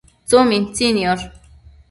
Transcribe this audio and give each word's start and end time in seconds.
tsumintsi 0.27 0.85
niosh 0.97 1.27